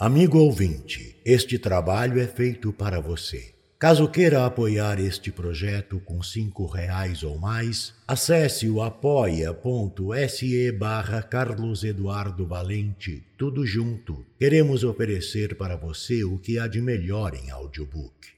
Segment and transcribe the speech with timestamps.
[0.00, 3.52] Amigo ouvinte, este trabalho é feito para você.
[3.80, 11.82] Caso queira apoiar este projeto com cinco reais ou mais, acesse o apoia.se barra Carlos
[11.82, 14.24] Eduardo Valente, tudo junto.
[14.38, 18.28] Queremos oferecer para você o que há de melhor em audiobook.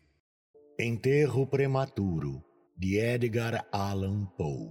[0.79, 2.43] Enterro Prematuro,
[2.75, 4.71] de Edgar Allan Poe.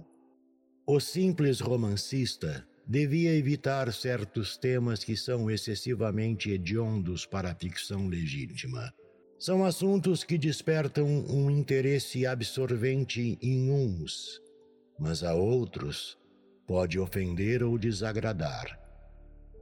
[0.84, 8.92] O simples romancista devia evitar certos temas que são excessivamente hediondos para a ficção legítima
[9.40, 14.38] são assuntos que despertam um interesse absorvente em uns,
[14.98, 16.18] mas a outros
[16.66, 18.78] pode ofender ou desagradar.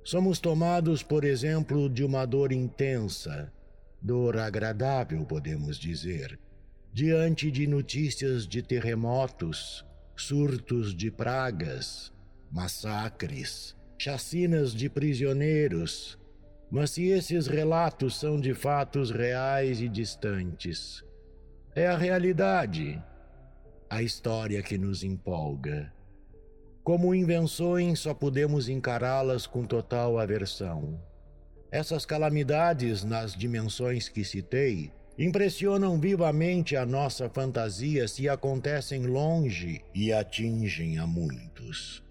[0.03, 3.53] Somos tomados, por exemplo, de uma dor intensa,
[4.03, 6.41] dor agradável, podemos dizer,
[6.93, 12.13] diante de notícias de terremotos, surtos de pragas,
[12.51, 16.19] massacres, chacinas de prisioneiros,
[16.71, 21.03] mas se esses relatos são de fatos reais e distantes,
[21.75, 23.03] é a realidade,
[23.89, 25.93] a história que nos empolga.
[26.83, 31.01] Como invenções, só podemos encará-las com total aversão.
[31.71, 40.13] Essas calamidades, nas dimensões que citei, impressionam vivamente a nossa fantasia se acontecem longe e
[40.13, 42.08] atingem a muitos.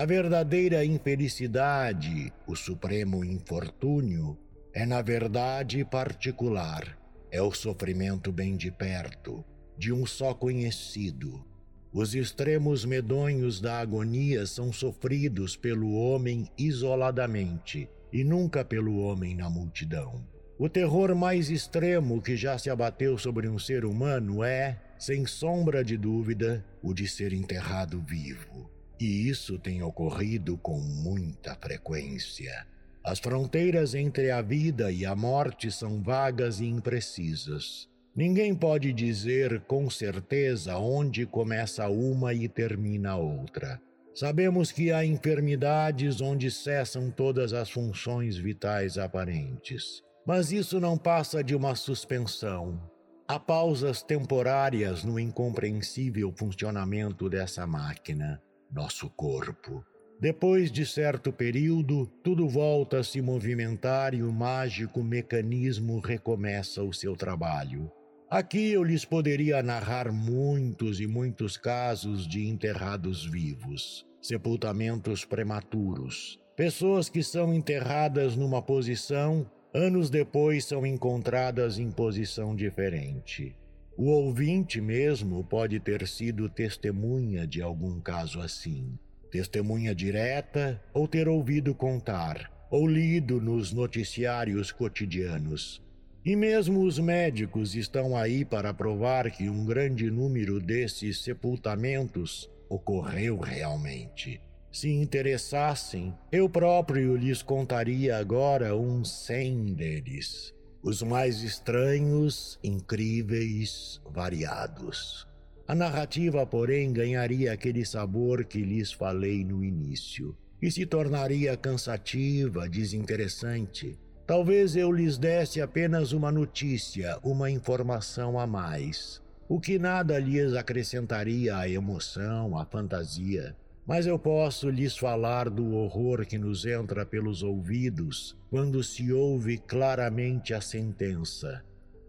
[0.00, 4.34] A verdadeira infelicidade, o supremo infortúnio,
[4.72, 6.98] é na verdade particular,
[7.30, 9.44] é o sofrimento bem de perto,
[9.76, 11.44] de um só conhecido.
[11.92, 19.50] Os extremos medonhos da agonia são sofridos pelo homem isoladamente e nunca pelo homem na
[19.50, 20.26] multidão.
[20.58, 25.84] O terror mais extremo que já se abateu sobre um ser humano é, sem sombra
[25.84, 28.79] de dúvida, o de ser enterrado vivo.
[29.00, 32.66] E isso tem ocorrido com muita frequência.
[33.02, 37.88] As fronteiras entre a vida e a morte são vagas e imprecisas.
[38.14, 43.80] Ninguém pode dizer com certeza onde começa uma e termina a outra.
[44.14, 50.02] Sabemos que há enfermidades onde cessam todas as funções vitais aparentes.
[50.26, 52.78] Mas isso não passa de uma suspensão.
[53.26, 58.42] Há pausas temporárias no incompreensível funcionamento dessa máquina
[58.72, 59.84] nosso corpo.
[60.20, 66.92] Depois de certo período, tudo volta a se movimentar e o mágico mecanismo recomeça o
[66.92, 67.90] seu trabalho.
[68.30, 77.08] Aqui eu lhes poderia narrar muitos e muitos casos de enterrados vivos, sepultamentos prematuros, pessoas
[77.08, 83.56] que são enterradas numa posição, anos depois são encontradas em posição diferente.
[84.02, 88.98] O ouvinte mesmo pode ter sido testemunha de algum caso assim,
[89.30, 95.82] testemunha direta ou ter ouvido contar, ou lido nos noticiários cotidianos.
[96.24, 103.38] E mesmo os médicos estão aí para provar que um grande número desses sepultamentos ocorreu
[103.38, 104.40] realmente.
[104.72, 115.26] Se interessassem, eu próprio lhes contaria agora uns cem deles os mais estranhos, incríveis, variados.
[115.68, 122.68] A narrativa, porém, ganharia aquele sabor que lhes falei no início e se tornaria cansativa,
[122.68, 123.98] desinteressante.
[124.26, 130.54] Talvez eu lhes desse apenas uma notícia, uma informação a mais, o que nada lhes
[130.54, 133.56] acrescentaria à emoção, à fantasia.
[133.90, 139.58] Mas eu posso lhes falar do horror que nos entra pelos ouvidos quando se ouve
[139.58, 141.64] claramente a sentença: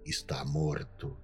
[0.05, 1.17] está morto.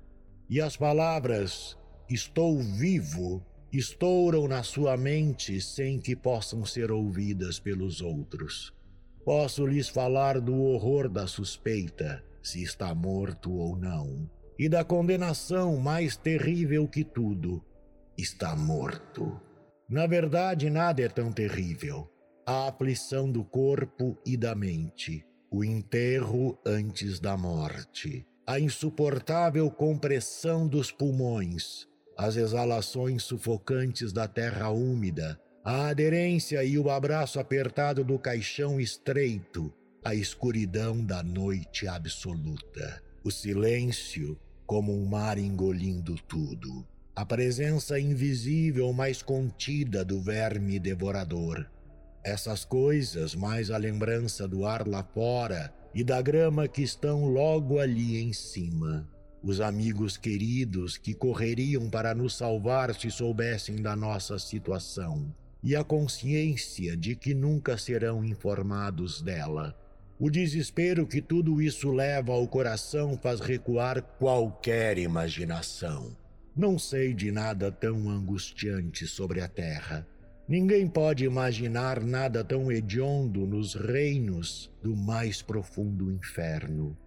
[0.49, 1.77] E as palavras
[2.09, 8.73] estou vivo estouram na sua mente sem que possam ser ouvidas pelos outros.
[9.23, 15.77] Posso lhes falar do horror da suspeita, se está morto ou não, e da condenação
[15.77, 17.63] mais terrível que tudo:
[18.17, 19.45] está morto.
[19.89, 22.11] Na verdade, nada é tão terrível.
[22.45, 30.67] A aflição do corpo e da mente, o enterro antes da morte, a insuportável compressão
[30.67, 31.87] dos pulmões,
[32.17, 39.73] as exalações sufocantes da terra úmida, a aderência e o abraço apertado do caixão estreito,
[40.03, 46.85] a escuridão da noite absoluta, o silêncio como um mar engolindo tudo
[47.17, 51.65] a presença invisível mais contida do verme devorador.
[52.23, 57.79] Essas coisas, mais a lembrança do ar lá fora e da grama que estão logo
[57.79, 59.09] ali em cima.
[59.41, 65.83] Os amigos queridos que correriam para nos salvar se soubessem da nossa situação, e a
[65.83, 69.75] consciência de que nunca serão informados dela.
[70.19, 76.15] O desespero que tudo isso leva ao coração faz recuar qualquer imaginação.
[76.57, 80.07] Não sei de nada tão angustiante sobre a terra.
[80.47, 86.97] Ninguém pode imaginar nada tão hediondo nos reinos do mais profundo inferno.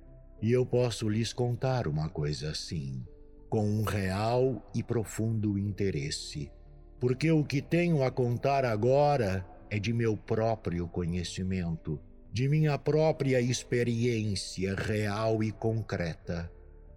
[0.41, 3.05] E eu posso lhes contar uma coisa assim,
[3.49, 6.49] com um real e profundo interesse.
[7.01, 11.99] Porque o que tenho a contar agora é de meu próprio conhecimento
[12.33, 16.51] de minha própria experiência real e concreta.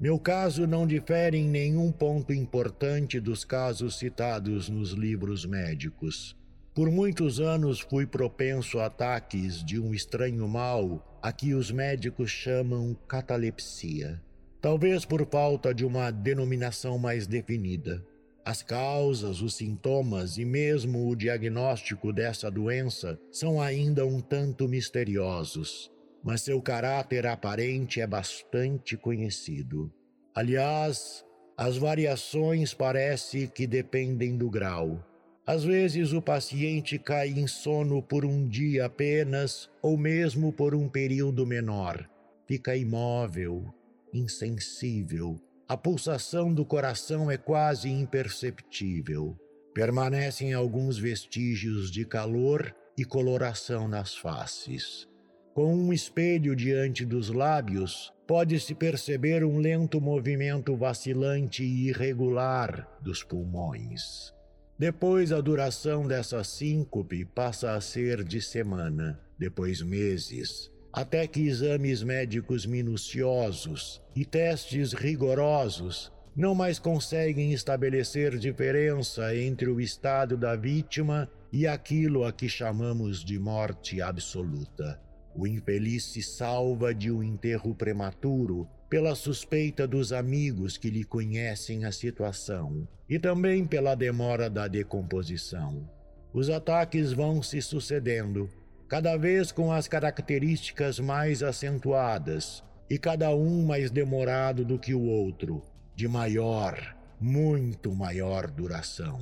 [0.04, 6.36] Meu caso não difere em nenhum ponto importante dos casos citados nos livros médicos.
[6.76, 12.30] Por muitos anos fui propenso a ataques de um estranho mal a que os médicos
[12.30, 14.22] chamam catalepsia.
[14.60, 18.06] Talvez por falta de uma denominação mais definida.
[18.44, 25.93] As causas, os sintomas e mesmo o diagnóstico dessa doença são ainda um tanto misteriosos,
[26.24, 29.92] mas seu caráter aparente é bastante conhecido.
[30.34, 31.24] Aliás,
[31.58, 35.06] as variações parece que dependem do grau.
[35.46, 40.88] Às vezes o paciente cai em sono por um dia apenas ou mesmo por um
[40.88, 42.10] período menor.
[42.48, 43.74] Fica imóvel,
[44.14, 49.36] insensível, a pulsação do coração é quase imperceptível.
[49.74, 55.08] Permanecem alguns vestígios de calor e coloração nas faces.
[55.54, 63.24] Com um espelho diante dos lábios, pode-se perceber um lento movimento vacilante e irregular dos
[63.24, 64.34] pulmões.
[64.80, 72.02] Depois, a duração dessa síncope passa a ser de semana, depois meses, até que exames
[72.02, 81.30] médicos minuciosos e testes rigorosos não mais conseguem estabelecer diferença entre o estado da vítima
[81.52, 85.00] e aquilo a que chamamos de morte absoluta.
[85.36, 91.86] O infeliz se salva de um enterro prematuro pela suspeita dos amigos que lhe conhecem
[91.86, 95.90] a situação e também pela demora da decomposição.
[96.32, 98.50] Os ataques vão se sucedendo
[98.88, 105.02] cada vez com as características mais acentuadas e cada um mais demorado do que o
[105.02, 105.64] outro,
[105.96, 109.20] de maior, muito maior duração.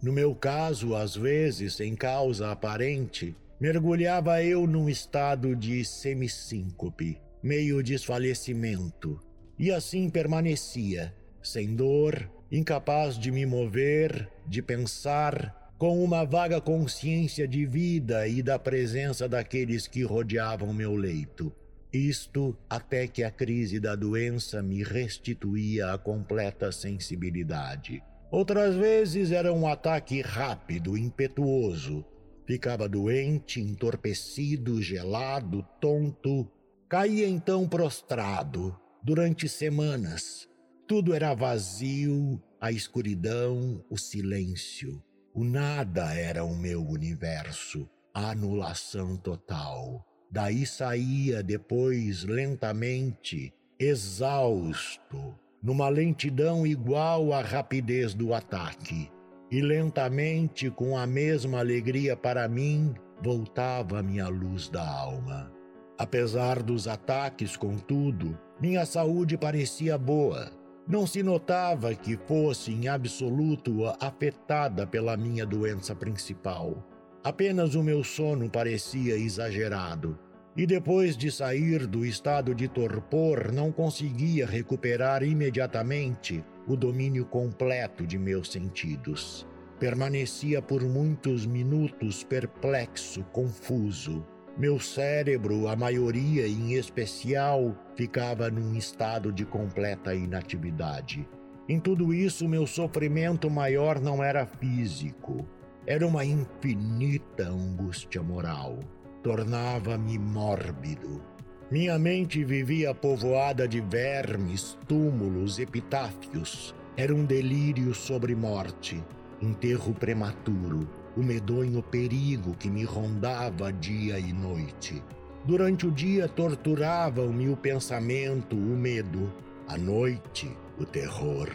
[0.00, 7.82] No meu caso, às vezes, sem causa aparente, mergulhava eu num estado de semissíncope, meio
[7.82, 9.20] desfalecimento,
[9.58, 17.46] e assim permanecia, sem dor, incapaz de me mover, de pensar, com uma vaga consciência
[17.46, 21.52] de vida e da presença daqueles que rodeavam meu leito.
[21.92, 28.02] Isto até que a crise da doença me restituía a completa sensibilidade.
[28.30, 32.04] Outras vezes era um ataque rápido, impetuoso.
[32.50, 36.50] Ficava doente, entorpecido, gelado, tonto.
[36.88, 40.48] Caía então prostrado, durante semanas.
[40.84, 45.00] Tudo era vazio, a escuridão, o silêncio.
[45.32, 50.04] O nada era o meu universo, anulação total.
[50.28, 59.08] Daí saía depois lentamente, exausto, numa lentidão igual à rapidez do ataque.
[59.50, 65.52] E lentamente, com a mesma alegria para mim, voltava a minha luz da alma.
[65.98, 73.84] Apesar dos ataques, contudo, minha saúde parecia boa não se notava que fosse em absoluto
[74.00, 76.84] afetada pela minha doença principal.
[77.22, 80.18] Apenas o meu sono parecia exagerado,
[80.56, 88.06] e depois de sair do estado de torpor, não conseguia recuperar imediatamente o domínio completo
[88.06, 89.46] de meus sentidos.
[89.78, 94.24] Permanecia por muitos minutos perplexo, confuso,
[94.56, 101.26] meu cérebro, a maioria em especial, ficava num estado de completa inatividade.
[101.68, 105.46] Em tudo isso, meu sofrimento maior não era físico,
[105.86, 108.78] era uma infinita angústia moral.
[109.22, 111.29] Tornava-me mórbido.
[111.70, 116.74] Minha mente vivia povoada de vermes, túmulos, epitáfios.
[116.96, 119.02] Era um delírio sobre morte,
[119.40, 125.02] enterro prematuro o medonho perigo que me rondava dia e noite.
[125.44, 129.32] Durante o dia torturavam-me o pensamento, o medo.
[129.66, 131.48] À noite, o terror.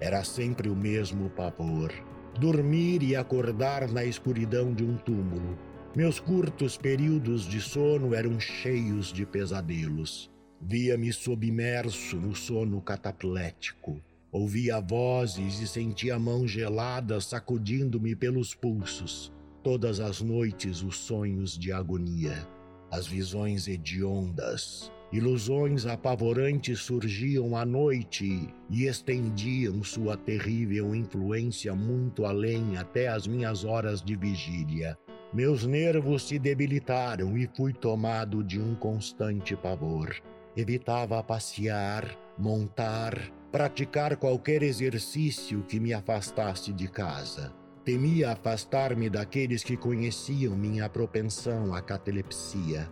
[0.00, 1.92] Era sempre o mesmo pavor.
[2.38, 5.58] Dormir e acordar na escuridão de um túmulo.
[5.96, 10.30] Meus curtos períodos de sono eram cheios de pesadelos.
[10.60, 14.00] Via-me submerso no sono cataplético.
[14.30, 19.32] Ouvia vozes e sentia a mão gelada sacudindo-me pelos pulsos.
[19.64, 22.46] Todas as noites os sonhos de agonia.
[22.88, 32.76] As visões hediondas, ilusões apavorantes surgiam à noite e estendiam sua terrível influência muito além
[32.76, 34.96] até as minhas horas de vigília.
[35.32, 40.16] Meus nervos se debilitaram e fui tomado de um constante pavor.
[40.56, 47.52] Evitava passear, montar, praticar qualquer exercício que me afastasse de casa.
[47.84, 52.90] Temia afastar-me daqueles que conheciam minha propensão à catalepsia.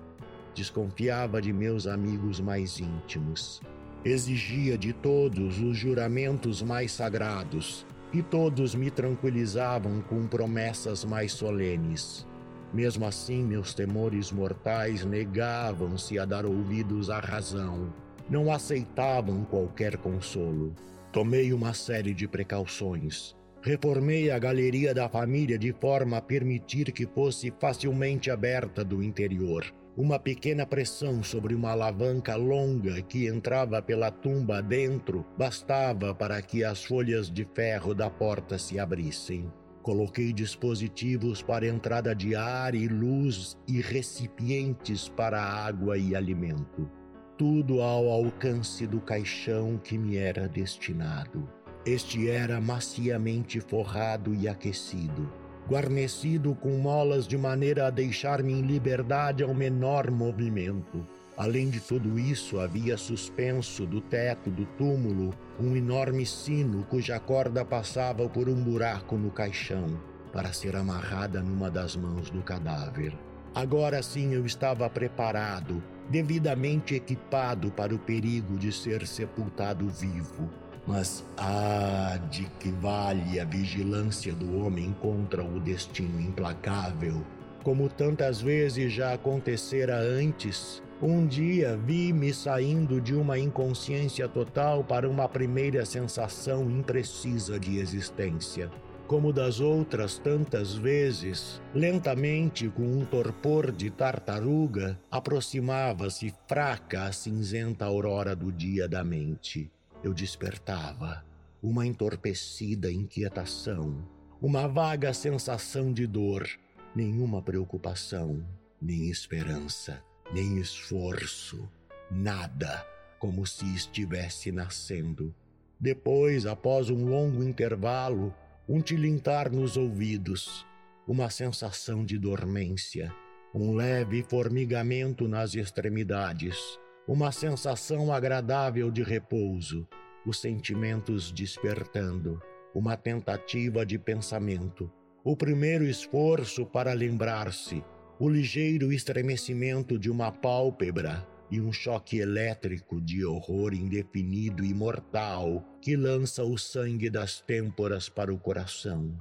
[0.55, 3.61] Desconfiava de meus amigos mais íntimos.
[4.05, 12.27] Exigia de todos os juramentos mais sagrados, e todos me tranquilizavam com promessas mais solenes.
[12.73, 17.93] Mesmo assim, meus temores mortais negavam-se a dar ouvidos à razão.
[18.29, 20.75] Não aceitavam qualquer consolo.
[21.11, 27.07] Tomei uma série de precauções Reformei a galeria da família de forma a permitir que
[27.07, 29.65] fosse facilmente aberta do interior.
[29.99, 36.63] Uma pequena pressão sobre uma alavanca longa que entrava pela tumba dentro bastava para que
[36.63, 39.53] as folhas de ferro da porta se abrissem.
[39.83, 46.89] Coloquei dispositivos para entrada de ar e luz e recipientes para água e alimento.
[47.37, 51.49] Tudo ao alcance do caixão que me era destinado.
[51.85, 55.29] Este era maciamente forrado e aquecido,
[55.69, 61.07] guarnecido com molas de maneira a deixar-me em liberdade ao menor movimento.
[61.37, 67.65] Além de tudo isso, havia suspenso do teto do túmulo um enorme sino cuja corda
[67.65, 70.01] passava por um buraco no caixão
[70.33, 73.17] para ser amarrada numa das mãos do cadáver.
[73.55, 80.49] Agora sim eu estava preparado, devidamente equipado para o perigo de ser sepultado vivo.
[80.89, 87.23] Mas ah, de que vale a vigilância do homem contra o destino implacável?
[87.63, 95.07] Como tantas vezes já acontecera antes, um dia vi-me saindo de uma inconsciência total para
[95.07, 98.71] uma primeira sensação imprecisa de existência.
[99.07, 107.85] Como das outras tantas vezes, lentamente, com um torpor de tartaruga, aproximava-se fraca a cinzenta
[107.85, 109.71] aurora do dia da mente
[110.03, 111.25] eu despertava
[111.63, 114.07] uma entorpecida inquietação,
[114.41, 116.49] uma vaga sensação de dor,
[116.95, 118.45] nenhuma preocupação,
[118.81, 120.03] nem esperança,
[120.33, 121.69] nem esforço,
[122.11, 122.87] nada,
[123.19, 125.35] como se estivesse nascendo.
[125.81, 128.33] Depois, após um longo intervalo,
[128.69, 130.65] um tilintar nos ouvidos,
[131.07, 133.13] uma sensação de dormência,
[133.53, 136.79] um leve formigamento nas extremidades
[137.09, 139.89] uma sensação agradável de repouso,
[140.27, 142.39] os sentimentos despertando,
[142.75, 144.93] uma tentativa de pensamento,
[145.25, 147.83] o primeiro esforço para lembrar-se,
[148.21, 155.65] o ligeiro estremecimento de uma pálpebra e um choque elétrico de horror indefinido e mortal
[155.81, 159.17] que lança o sangue das têmporas para o coração.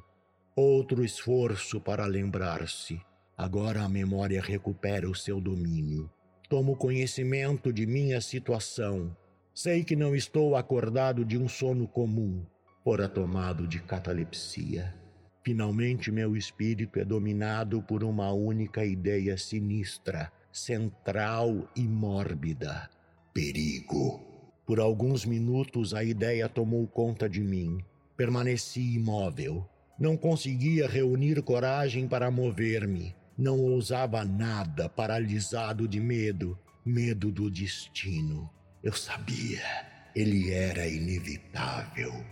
[0.53, 3.00] Outro esforço para lembrar-se.
[3.38, 6.10] Agora a memória recupera o seu domínio.
[6.50, 9.13] Tomo conhecimento de minha situação.
[9.54, 12.46] Sei que não estou acordado de um sono comum,
[12.86, 14.96] fora tomado de catalepsia.
[15.44, 22.89] Finalmente, meu espírito é dominado por uma única ideia sinistra, central e mórbida:
[23.34, 24.22] perigo.
[24.66, 27.84] Por alguns minutos, a ideia tomou conta de mim.
[28.16, 29.68] Permaneci imóvel.
[30.00, 33.13] Não conseguia reunir coragem para mover-me.
[33.38, 38.50] Não ousava nada, paralisado de medo, medo do destino.
[38.82, 39.62] Eu sabia,
[40.15, 42.25] ele era inevitável.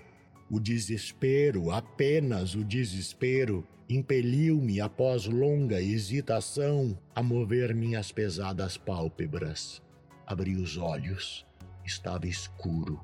[0.49, 9.83] O desespero, apenas o desespero, impeliu-me após longa hesitação a mover minhas pesadas pálpebras.
[10.25, 11.45] Abri os olhos.
[11.85, 12.99] Estava escuro.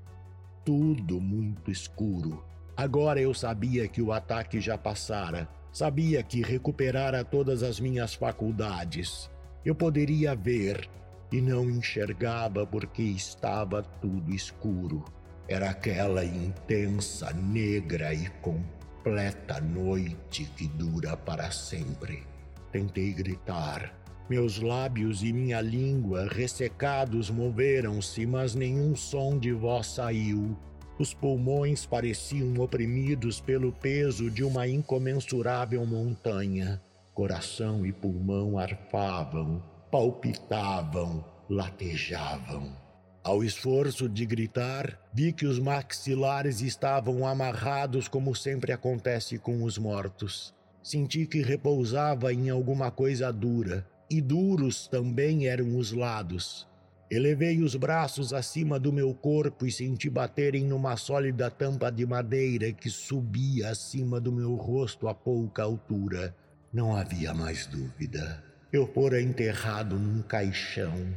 [0.65, 2.43] Tudo muito escuro.
[2.75, 9.29] Agora eu sabia que o ataque já passara Sabia que recuperara todas as minhas faculdades.
[9.63, 10.89] Eu poderia ver
[11.31, 15.05] e não enxergava porque estava tudo escuro.
[15.47, 22.23] Era aquela intensa, negra e completa noite que dura para sempre.
[22.71, 23.93] Tentei gritar.
[24.29, 30.57] Meus lábios e minha língua ressecados moveram-se, mas nenhum som de voz saiu.
[30.99, 36.81] Os pulmões pareciam oprimidos pelo peso de uma incomensurável montanha.
[37.13, 42.75] Coração e pulmão arfavam, palpitavam, latejavam.
[43.23, 49.77] Ao esforço de gritar, vi que os maxilares estavam amarrados como sempre acontece com os
[49.77, 50.53] mortos.
[50.81, 56.67] Senti que repousava em alguma coisa dura, e duros também eram os lados.
[57.11, 62.71] Elevei os braços acima do meu corpo e senti baterem numa sólida tampa de madeira
[62.71, 66.33] que subia acima do meu rosto a pouca altura.
[66.71, 68.41] Não havia mais dúvida.
[68.71, 71.13] Eu fora enterrado num caixão.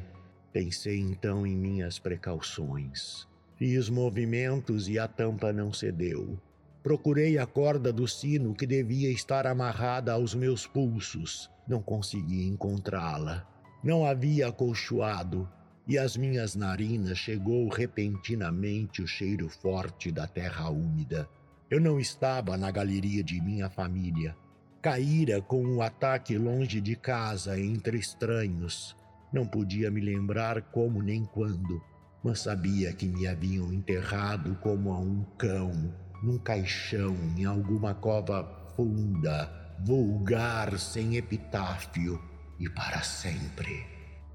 [0.52, 3.28] Pensei então em minhas precauções.
[3.56, 6.36] Fiz movimentos e a tampa não cedeu.
[6.82, 11.48] Procurei a corda do sino que devia estar amarrada aos meus pulsos.
[11.68, 13.46] Não consegui encontrá-la.
[13.80, 15.48] Não havia acolchoado
[15.86, 21.28] e às minhas narinas chegou repentinamente o cheiro forte da terra úmida.
[21.70, 24.36] Eu não estava na galeria de minha família.
[24.80, 28.96] Caíra com um ataque longe de casa, entre estranhos.
[29.32, 31.82] Não podia me lembrar como nem quando,
[32.22, 38.72] mas sabia que me haviam enterrado como a um cão, num caixão, em alguma cova
[38.76, 42.22] funda, vulgar, sem epitáfio
[42.58, 43.93] e para sempre.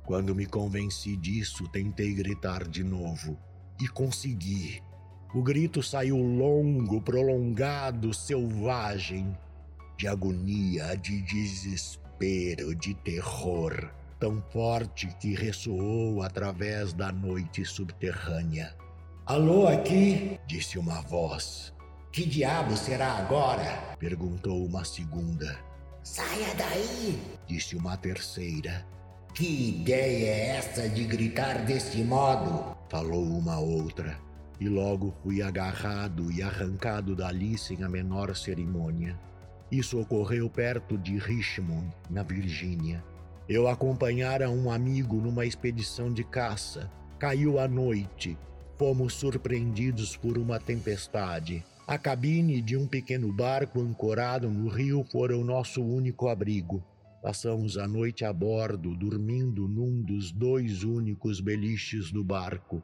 [0.09, 3.37] Quando me convenci disso, tentei gritar de novo
[3.79, 4.81] e consegui.
[5.35, 9.37] O grito saiu longo, prolongado, selvagem,
[9.95, 18.75] de agonia, de desespero, de terror, tão forte que ressoou através da noite subterrânea.
[19.27, 20.39] Alô, aqui?
[20.47, 21.71] disse uma voz.
[22.11, 23.95] Que diabo será agora?
[23.99, 25.59] perguntou uma segunda.
[26.01, 27.21] Saia daí!
[27.45, 28.83] disse uma terceira.
[29.33, 32.75] Que ideia é essa de gritar desse modo?
[32.89, 34.17] Falou uma outra.
[34.59, 39.17] E logo fui agarrado e arrancado dali sem a menor cerimônia.
[39.71, 43.03] Isso ocorreu perto de Richmond, na Virgínia.
[43.47, 46.91] Eu acompanhara um amigo numa expedição de caça.
[47.17, 48.37] Caiu a noite.
[48.77, 51.63] Fomos surpreendidos por uma tempestade.
[51.87, 56.83] A cabine de um pequeno barco ancorado no rio fora o nosso único abrigo.
[57.21, 62.81] Passamos a noite a bordo, dormindo num dos dois únicos beliches do barco.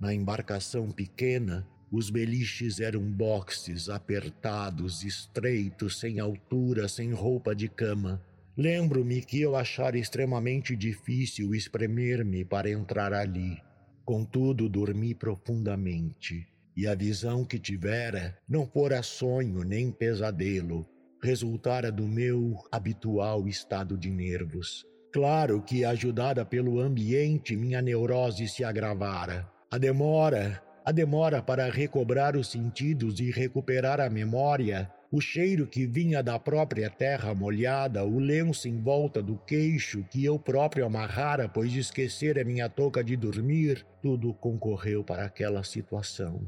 [0.00, 8.20] Na embarcação pequena, os beliches eram boxes apertados, estreitos, sem altura, sem roupa de cama.
[8.56, 13.62] Lembro-me que eu achara extremamente difícil espremer-me para entrar ali.
[14.04, 20.86] Contudo, dormi profundamente, e a visão que tivera não fora sonho nem pesadelo,
[21.26, 24.86] resultara do meu habitual estado de nervos.
[25.12, 29.50] Claro que, ajudada pelo ambiente, minha neurose se agravara.
[29.68, 35.84] A demora, a demora para recobrar os sentidos e recuperar a memória, o cheiro que
[35.84, 41.48] vinha da própria terra molhada, o lenço em volta do queixo que eu próprio amarrara,
[41.48, 46.46] pois esquecera minha touca de dormir, tudo concorreu para aquela situação.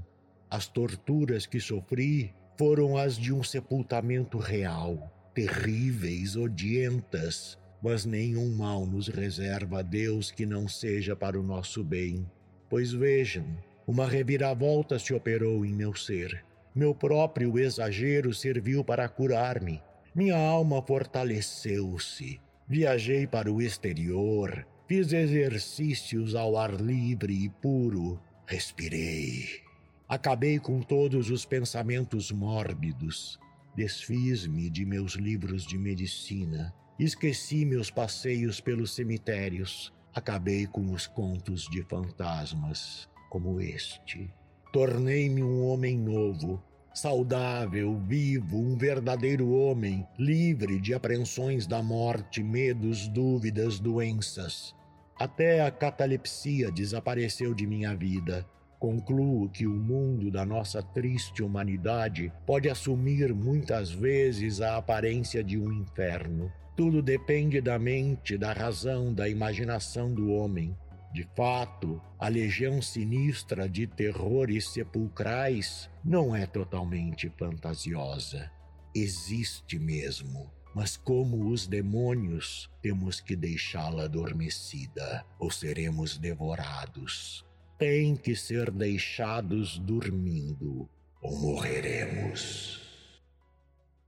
[0.48, 8.84] As torturas que sofri foram as de um sepultamento real, terríveis, odientas, mas nenhum mal
[8.84, 12.28] nos reserva a Deus que não seja para o nosso bem.
[12.68, 13.46] Pois vejam,
[13.86, 16.44] uma reviravolta se operou em meu ser.
[16.74, 19.80] Meu próprio exagero serviu para curar-me.
[20.12, 22.40] Minha alma fortaleceu-se.
[22.66, 29.67] Viajei para o exterior, fiz exercícios ao ar livre e puro, respirei
[30.08, 33.38] Acabei com todos os pensamentos mórbidos.
[33.76, 36.74] Desfiz-me de meus livros de medicina.
[36.98, 39.92] Esqueci meus passeios pelos cemitérios.
[40.14, 44.32] Acabei com os contos de fantasmas, como este.
[44.72, 46.62] Tornei-me um homem novo,
[46.94, 54.74] saudável, vivo, um verdadeiro homem, livre de apreensões da morte, medos, dúvidas, doenças.
[55.18, 58.46] Até a catalepsia desapareceu de minha vida
[58.78, 65.58] Concluo que o mundo da nossa triste humanidade pode assumir muitas vezes a aparência de
[65.58, 66.52] um inferno.
[66.76, 70.76] Tudo depende da mente, da razão, da imaginação do homem.
[71.12, 78.48] De fato, a legião sinistra de terrores sepulcrais não é totalmente fantasiosa.
[78.94, 80.52] Existe mesmo.
[80.72, 87.47] Mas, como os demônios, temos que deixá-la adormecida ou seremos devorados
[87.78, 90.88] têm que ser deixados dormindo
[91.22, 92.78] ou morreremos.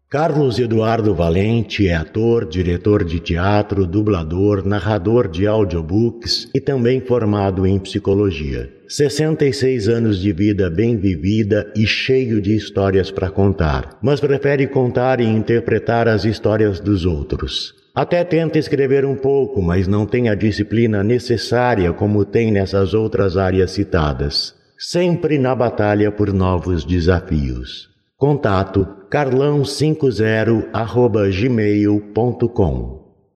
[0.08, 7.64] Carlos Eduardo Valente é ator, diretor de teatro, dublador, narrador de audiobooks e também formado
[7.64, 8.74] em psicologia.
[8.88, 15.20] 66 anos de vida bem vivida e cheio de histórias para contar, mas prefere contar
[15.20, 17.79] e interpretar as histórias dos outros.
[17.94, 23.36] Até tenta escrever um pouco, mas não tem a disciplina necessária como tem nessas outras
[23.36, 24.54] áreas citadas.
[24.78, 27.90] Sempre na batalha por novos desafios.
[28.16, 32.99] Contato carlão50 gmail.com